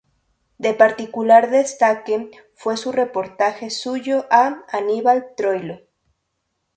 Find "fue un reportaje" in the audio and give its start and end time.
2.55-3.69